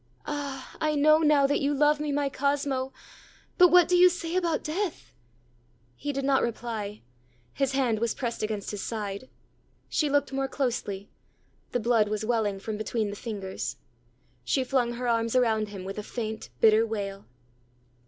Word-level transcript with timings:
ã 0.25 0.33
ãAh, 0.33 0.77
I 0.81 0.95
know 0.95 1.19
now 1.19 1.45
that 1.45 1.59
you 1.61 1.75
love 1.75 1.99
me, 1.99 2.11
my 2.11 2.27
Cosmo; 2.27 2.91
but 3.59 3.67
what 3.67 3.87
do 3.87 3.95
you 3.95 4.09
say 4.09 4.35
about 4.35 4.63
death?ã 4.63 5.11
He 5.95 6.11
did 6.11 6.25
not 6.25 6.41
reply. 6.41 7.03
His 7.53 7.73
hand 7.73 7.99
was 7.99 8.15
pressed 8.15 8.41
against 8.41 8.71
his 8.71 8.81
side. 8.81 9.29
She 9.89 10.09
looked 10.09 10.33
more 10.33 10.47
closely: 10.47 11.11
the 11.71 11.79
blood 11.79 12.07
was 12.09 12.25
welling 12.25 12.59
from 12.59 12.77
between 12.77 13.11
the 13.11 13.15
fingers. 13.15 13.77
She 14.43 14.63
flung 14.63 14.93
her 14.93 15.07
arms 15.07 15.35
around 15.35 15.67
him 15.67 15.83
with 15.85 15.99
a 15.99 16.13
faint 16.17 16.49
bitter 16.61 16.83
wail. 16.83 17.27